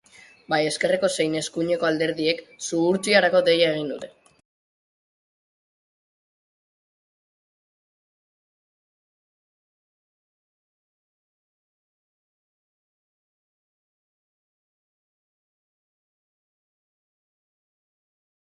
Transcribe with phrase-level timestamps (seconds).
[0.51, 4.09] Bai ezkerreko zein eskuineko alderdiek zuhurtziarako deia egin dute.